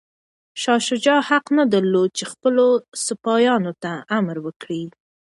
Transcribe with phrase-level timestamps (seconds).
[0.61, 2.65] شاه شجاع حق نه درلود چي خپلو
[3.05, 4.83] سپایانو ته امر وکړي.